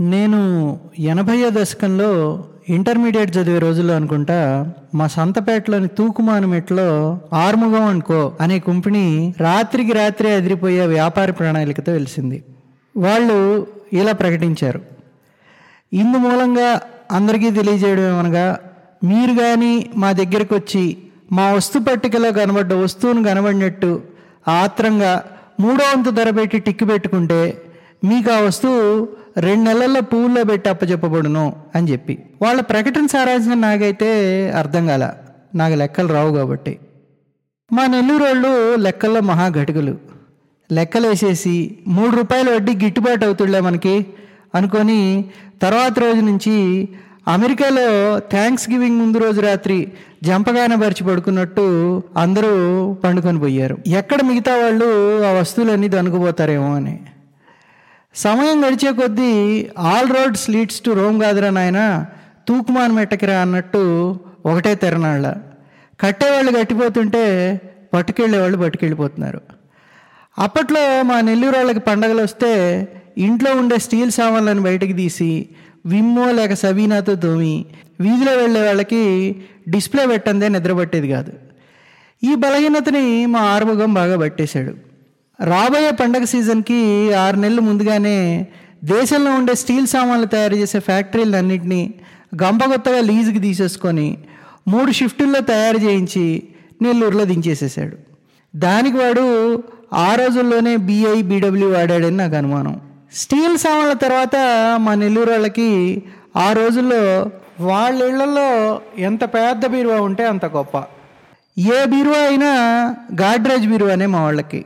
[0.00, 0.40] నేను
[0.98, 2.10] ఎనభైయో దశకంలో
[2.68, 11.30] ఇంటర్మీడియట్ చదివే రోజుల్లో అనుకుంటా మా సంతపేటలోని తూకుమానుమెట్లో ఆర్ముగం అనుకో అనే కంపెనీ రాత్రికి రాత్రి అదిరిపోయే వ్యాపార
[11.30, 12.44] ప్రణాళికతో వెలిసింది.
[12.96, 14.80] వాళ్ళు ఇలా ప్రకటించారు.
[15.92, 16.80] ఇందు మూలంగా
[17.12, 18.58] అందరికీ తెలియజేయడం ఏమనగా
[19.04, 20.96] మీరు కానీ మా దగ్గరికి వచ్చి
[21.32, 24.02] మా వస్తు పట్టికలో కనబడ్డ వస్తువును కనబడినట్టు
[24.48, 25.22] ఆత్రంగా
[25.60, 27.62] మూడో వంతు ధర పెట్టి టిక్కు పెట్టుకుంటే
[28.04, 29.08] మీకు ఆ వస్తువు
[29.40, 32.18] రెండు నెలల్లో పువ్వుల్లో పెట్టి అప్పచెప్పబడును అని చెప్పి.
[32.42, 34.10] వాళ్ళ ప్రకటన సారాంశం నాకైతే
[34.50, 35.12] అర్థం కాల.
[35.54, 36.78] నాకు లెక్కలు రావు కాబట్టి.
[37.72, 39.96] మా నెల్లూరు వాళ్ళు లెక్కల్లో మహాఘటుకులు
[40.72, 44.06] లెక్కలు వేసేసి మూడు రూపాయల వడ్డీ గిట్టుబాటు అవుతుండే మనకి
[44.54, 45.24] అనుకొని
[45.62, 46.88] తర్వాత రోజు నుంచి
[47.28, 52.52] అమెరికాలో థ్యాంక్స్ గివింగ్ ముందు రోజు రాత్రి జంపగాన పరిచి పడుకున్నట్టు అందరూ
[53.04, 53.78] పండుకొని పోయారు.
[53.86, 57.00] ఎక్కడ మిగతా వాళ్ళు ఆ వస్తువులన్నీ దనుకుపోతారేమో అని.
[58.16, 59.32] సమయం గడిచే కొద్దీ
[59.78, 62.06] all roads leads to Rome కాదురా నాయన
[62.48, 63.82] తూకుమాన్ మెట్టకిరా అన్నట్టు
[64.46, 65.26] ఒకటే తెరనాళ్ళ.
[66.00, 67.24] కట్టేవాళ్ళు కట్టిపోతుంటే
[67.94, 69.40] పట్టుకెళ్ళేవాళ్ళు పట్టుకెళ్ళిపోతున్నారు
[70.38, 72.52] అప్పట్లో మా నెల్లూరు వాళ్ళకి పండగలు వస్తే
[73.18, 75.48] ఇంట్లో ఉండే స్టీల్ సామాన్లను బయటకు తీసి
[75.86, 77.54] విమ్మో లేక సబీనాతో తోమి
[78.00, 79.02] వీధిలో వెళ్ళే వాళ్ళకి
[79.68, 81.32] డిస్ప్లే పెట్టందే నిద్రపట్టేది కాదు.
[82.22, 84.95] ఈ బలహీనతని మా ఆరుముఖం బాగా పట్టేశాడు.
[85.40, 88.46] రాబోయే పండగ సీజన్కి ఆరు నెలలు ముందుగానే
[88.84, 91.94] దేశంలో ఉండే స్టీల్ సామాన్లు తయారు చేసే ఫ్యాక్టరీలన్నింటినీ
[92.42, 94.18] గంపగొత్తగా లీజుకి తీసేసుకొని
[94.68, 96.42] మూడు షిఫ్టుల్లో తయారు చేయించి
[96.82, 97.96] నెల్లూరులో దించేసేసాడు.
[98.58, 99.62] దానికి వాడు
[99.94, 102.80] ఆ రోజుల్లోనే బీఐ బీడబ్ల్యూ వాడాడని నాకు అనుమానం.
[103.14, 104.36] స్టీల్ సామాన్ల తర్వాత
[104.80, 106.02] మా నెల్లూరు వాళ్ళకి
[106.36, 110.84] ఆ రోజుల్లో వాళ్ళ ఇళ్ళలో ఎంత పెద్ద బీరువా ఉంటే అంత గొప్ప.
[111.58, 112.50] ఏ బీరువా అయినా
[113.20, 114.64] గాడ్రేజ్ బీరువానే మా వాళ్ళకి.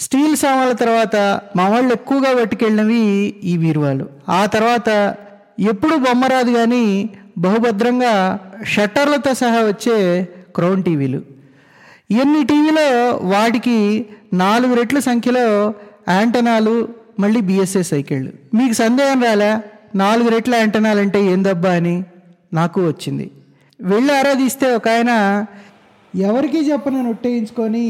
[0.00, 1.16] స్టీల్ సామాన్ల తర్వాత
[1.56, 3.02] మా వాళ్ళు ఎక్కువగా పట్టుకెళ్ళినవి
[3.44, 4.06] ఈ బీరువాలు.
[4.28, 5.16] ఆ తర్వాత
[5.60, 8.14] ఎప్పుడు బొమ్మ రాదు కానీ బహుభద్రంగా
[8.64, 9.96] షట్టర్లతో సహా వచ్చే
[10.56, 11.20] క్రౌన్ టీవీలు.
[12.22, 12.86] ఎన్ని టీవీలో
[13.34, 15.74] వాటికి నాలుగు రెట్ల సంఖ్యలో
[16.08, 16.74] యాంటనాలు
[17.20, 18.32] మళ్ళీ బిఎస్ఏ సైకిళ్ళు.
[18.54, 19.52] మీకు సందేహం రాలే?
[19.94, 21.94] నాలుగు రెట్ల యాంటనాలు అంటే ఏందబ్బా అని
[22.54, 23.30] నాకు వచ్చింది.
[23.80, 25.12] వెళ్ళి ఆరాధిస్తే ఒక ఆయన
[26.16, 27.84] ఎవరికీ చెప్పనని ఒట్టేయించుకొని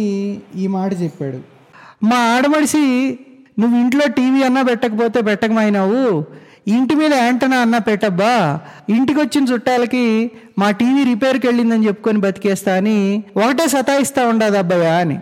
[0.57, 1.60] ఈ మాట చెప్పాడు.
[2.03, 3.19] మా ఆడమడిసి
[3.59, 6.25] నువ్వు ఇంట్లో టీవీ అన్నా పెట్టకపోతే పెట్టకమైనావు.
[6.69, 8.61] ఇంటి మీద యాంటనా అన్నా పెట్టబ్బా.
[8.89, 15.19] ఇంటికి వచ్చిన చుట్టాలకి మా టీవీ రిపేర్కి వెళ్ళిందని చెప్పుకొని బతికేస్తా అని ఒకటే సతాయిస్తా ఉండదు అబ్బాయా అని.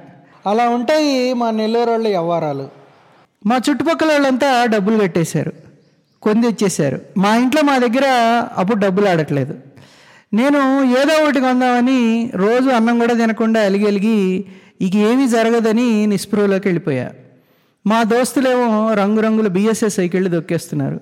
[0.47, 2.69] అలా ఉంటాయి మా నెల్లూరు వాళ్ళ వ్యవహారాలు
[3.47, 5.53] మా చుట్టుపక్కల వాళ్ళంతా డబ్బులు కట్టేశారు.
[6.23, 8.07] కొంది వచ్చేసారు మా ఇంట్లో మా దగ్గర
[8.57, 9.55] అప్పుడు డబ్బులు ఆడట్లేదు.
[10.35, 14.45] నేను ఏదో ఒకటి కొందామని రోజు అన్నం కూడా తినకుండా అలిగి అలిగి
[14.81, 17.11] ఇక ఏమీ జరగదని నిస్పృహలోకి వెళ్ళిపోయా.
[17.87, 21.01] మా దోస్తులేమో రంగురంగుల బిఎస్ఎస్ సైకిళ్ళు దొక్కేస్తున్నారు.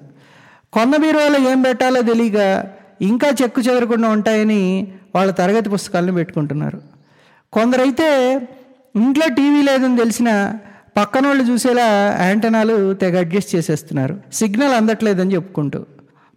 [0.73, 2.67] కొన్న బీరువాలో ఏం పెట్టాలో తెలియక
[3.03, 6.83] ఇంకా చెక్కు చెదరకుండా ఉంటాయని వాళ్ళ తరగతి పుస్తకాలను పెట్టుకుంటున్నారు.
[7.53, 8.35] కొందరైతే
[8.97, 10.53] ఇంట్లో టీవీ లేదని తెలిసిన
[10.97, 14.21] పక్కన వాళ్ళు చూసేలా యాంటనాలు తెగ అడ్జస్ట్ చేసేస్తున్నారు.
[14.33, 15.87] సిగ్నల్ అందట్లేదని చెప్పుకుంటూ.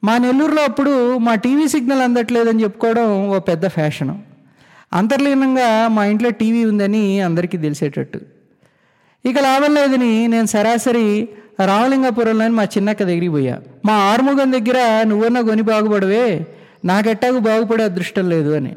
[0.03, 4.28] మా నెల్లూరులో అప్పుడు మా టీవీ సిగ్నల్ అందట్లేదని చెప్పుకోవడం ఓ పెద్ద ఫ్యాషను.
[4.93, 8.19] అంతర్లీనంగా మా ఇంట్లో టీవీ ఉందని అందరికీ తెలిసేటట్టు.
[9.25, 11.29] ఇక లాభం లేదని నేను సరాసరి
[11.65, 13.59] రామలింగాపురంలోని మా చిన్నక్క దగ్గరికి పోయా.
[13.85, 16.47] మా ఆర్ముగం దగ్గర నువ్వన్నా కొని బాగుపడవే
[16.85, 18.75] నాకెట్టాకు బాగుపడే అదృష్టం లేదు అని.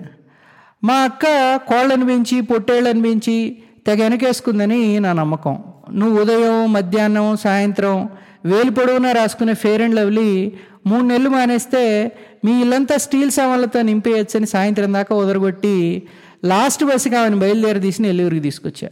[0.85, 1.25] మా అక్క
[1.57, 3.57] కోళ్ళను పెంచి పొట్టేళ్ళను పెంచి
[3.87, 5.59] తెగ వెనకేసుకుందని నా నమ్మకం.
[5.93, 8.09] నువ్వు ఉదయం మధ్యాహ్నం సాయంత్రం
[8.47, 10.53] వేలు పొడవునా రాసుకునే ఫేర్ అండ్ లవ్లీ
[10.87, 12.13] మూడు నెలలు మానేస్తే
[12.45, 16.03] మీ ఇల్లంతా స్టీల్ సామాన్లతో నింపేయచ్చని సాయంత్రం దాకా వదరగొట్టి
[16.45, 18.89] లాస్ట్ బస్సుకి ఆమెను బయలుదేరి తీసి నెల్లూరుకి తీసుకొచ్చా.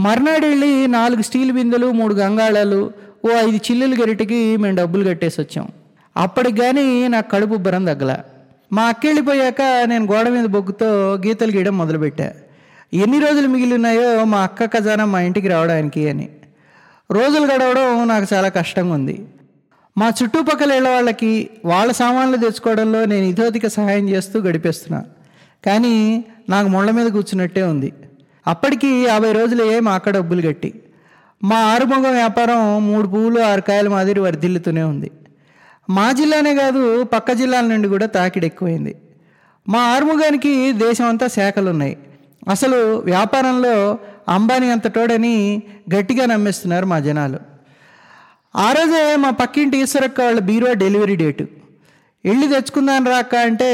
[0.00, 2.92] మర్నాడు వెళ్ళి నాలుగు స్టీల్ బిందెలు మూడు గంగాళాలు
[3.24, 5.68] ఓ ఐదు చిల్లులు గరిటికి మేము డబ్బులు కట్టేసి వచ్చాం.
[6.16, 8.18] అప్పటికి కానీ నాకు కడుపు ఉబ్బరం తగ్గల.
[8.72, 12.32] మా అక్కెళ్ళిపోయాక నేను గోడ మీద బొగ్గుతో గీతలు గీయడం మొదలుపెట్టా.
[12.94, 16.28] ఎన్ని రోజులు మిగిలి ఉన్నాయో మా అక్క ఖజానా మా ఇంటికి రావడానికి అని.
[17.10, 19.26] రోజులు గడవడం నాకు చాలా కష్టంగా ఉంది
[19.98, 25.04] మా చుట్టుపక్కల ఇళ్ళ వాళ్ళకి వాళ్ళ సామాన్లు తెచ్చుకోవడంలో నేను ఇతోతిక సహాయం చేస్తూ గడిపేస్తున్నా.
[25.66, 27.92] కానీ నాకు ముళ్ళ మీద కూర్చున్నట్టే ఉంది.
[28.46, 30.82] అప్పటికి యాభై రోజులే మా అక్క డబ్బులు కట్టి
[31.42, 35.10] మా ఆరుమొగం వ్యాపారం మూడు పువ్వులు ఆరు కాయల మాదిరి వర్ధిల్లుతూనే ఉంది.
[35.90, 38.94] మా జిల్లానే కాదు పక్క జిల్లాల నుండి కూడా తాకిడి ఎక్కువైంది.
[39.68, 41.96] మా ఆరుముగానికి దేశం అంతా శాఖలు ఉన్నాయి
[42.48, 43.98] అసలు వ్యాపారంలో
[44.28, 45.62] అంబానీ అంత తోడని
[45.94, 47.38] గట్టిగా నమ్మేస్తున్నారు మా జనాలు.
[48.56, 51.46] ఆ రోజే మా పక్కింటి ఈశ్వరక్క వాళ్ళ బీరువా డెలివరీ డేటు.
[52.24, 53.70] వెళ్ళి తెచ్చుకుందాను రాక అంటే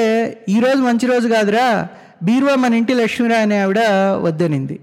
[0.48, 1.88] ఈరోజు మంచి రోజు కాదురా
[2.22, 3.78] బీరువా మన ఇంటి లక్ష్మిరా అనే ఆవిడ
[4.22, 4.80] వద్దనింది.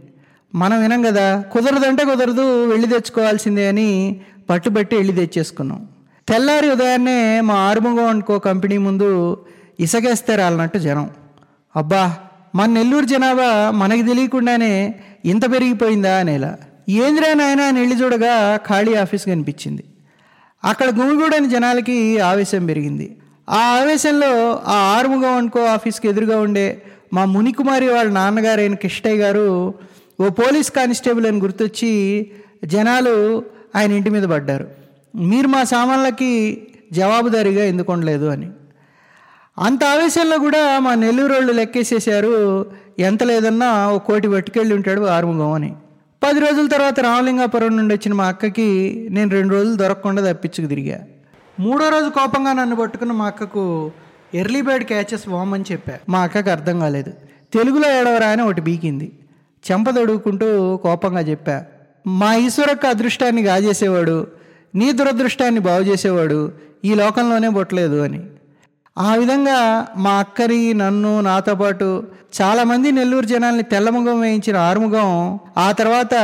[0.56, 5.88] మనం వినం కదా కుదరదంటే కుదరదు వెళ్ళి తెచ్చుకోవాల్సిందే అని పట్టుబట్టి వెళ్ళి తెచ్చేసుకున్నాం.
[6.28, 9.38] తెల్లారి ఉదయాన్నే మా ఆరుముగం అనుకో కంపెనీ ముందు
[9.80, 11.10] ఇసగేస్తే రాలన్నట్టు జనం.
[11.76, 12.16] అబ్బా
[12.58, 14.72] మన నెల్లూరు జనాభా మనకి తెలియకుండానే
[15.26, 16.52] ఇంత పెరిగిపోయిందా అనేలా.
[16.90, 19.84] ఏంద్రా నాయన అని వెళ్ళి చూడగా ఖాళీ ఆఫీస్ కనిపించింది.
[20.64, 23.18] అక్కడ గుమిగూడని జనాలకి ఆవేశం పెరిగింది.
[23.50, 24.32] ఆ ఆవేశంలో
[24.68, 26.82] ఆ ఆరుముగం అనుకో ఆఫీస్కి ఎదురుగా ఉండే
[27.14, 29.74] మా మునికుమారి వాళ్ళ నాన్నగారైన కిష్టయ్య గారు
[30.22, 31.94] ఓ పోలీస్ కానిస్టేబుల్ అని గుర్తొచ్చి
[32.66, 33.44] జనాలు
[33.76, 34.68] ఆయన ఇంటి మీద పడ్డారు.
[35.16, 36.32] మీరు మా సామాన్లకి
[36.92, 38.50] జవాబుదారీగా ఎందుకు ఉండలేదు అని.
[39.60, 42.66] అంత ఆవేశంలో కూడా మా నెల్లూరు వాళ్ళు లెక్కేసేసారు
[43.00, 45.74] ఎంత లేదన్నా ఓ కోటి పట్టుకెళ్ళి ఉంటాడు ఆరుముగం అని.
[46.24, 51.06] పది రోజుల తర్వాత రామలింగాపురం నుండి వచ్చిన మా అక్కకి నేను రెండు రోజులు దొరకకుండా తప్పించుకు తిరిగా.
[51.60, 53.92] మూడో రోజు కోపంగా నన్ను పట్టుకున్న మా అక్కకు
[54.34, 55.94] ఎర్లీ బర్డ్ క్యాచెస్ వామని చెప్పా.
[56.10, 57.12] మా అక్కకి అర్థం కాలేదు.
[57.54, 59.12] తెలుగులో ఏడవరా అని ఒకటి బీకింది.
[59.72, 59.90] చెంప
[60.84, 61.66] కోపంగా చెప్పా.
[62.08, 64.28] మా ఈశ్వరక్క అదృష్టాన్ని గాజేసేవాడు
[64.76, 66.52] నీ దురదృష్టాన్ని బాగు చేసేవాడు
[66.86, 68.22] ఈ లోకంలోనే పుట్టలేదు అని.
[68.98, 72.04] ఆ విధంగా మా అక్కని నన్ను నాతో పాటు
[72.42, 76.16] చాలామంది నెల్లూరు జనాల్ని తెల్లముఖం వేయించిన ఆరుముఖం ఆ తర్వాత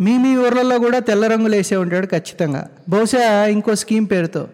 [0.00, 2.68] మీ మీ ఊర్లలో కూడా తెల్ల రంగులు వేసే ఉంటాడు ఖచ్చితంగా.
[2.88, 4.48] బహుశా ఇంకో స్కీమ్ పేరుతో.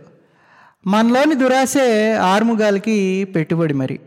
[0.87, 4.01] మనలోని దురాశే ఆరుముగాలకి పెట్టుబడి మరి.